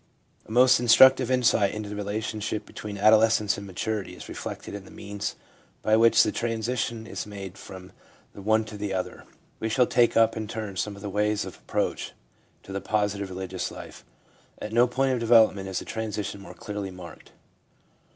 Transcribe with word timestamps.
A 0.47 0.51
most 0.51 0.79
instructive 0.79 1.29
insight 1.29 1.75
into 1.75 1.87
the 1.87 1.95
relationship 1.95 2.65
be 2.65 2.73
tween 2.73 2.97
adolescence 2.97 3.55
and 3.59 3.67
maturity 3.67 4.15
is 4.15 4.27
reflected 4.27 4.73
in 4.73 4.83
the 4.83 4.89
means 4.89 5.35
by 5.83 5.95
which 5.95 6.23
the 6.23 6.31
transition 6.31 7.05
is 7.05 7.27
made 7.27 7.55
from 7.55 7.91
the 8.33 8.41
one 8.41 8.63
to 8.65 8.77
the 8.77 8.95
other. 8.95 9.25
We 9.59 9.69
shall 9.69 9.85
take 9.85 10.17
up 10.17 10.35
in 10.35 10.47
turn 10.47 10.75
some 10.75 10.95
of 10.95 11.03
the 11.03 11.09
ways 11.11 11.45
of 11.45 11.55
approach 11.57 12.13
to 12.63 12.73
the 12.73 12.81
positive 12.81 13.29
religious 13.29 13.69
life. 13.69 14.03
At 14.59 14.73
no 14.73 14.87
point 14.87 15.13
of 15.13 15.19
develop 15.19 15.53
ment 15.53 15.67
is 15.67 15.77
the 15.77 15.85
transition 15.85 16.41
more 16.41 16.55
clearly 16.55 16.89
marked. 16.89 17.33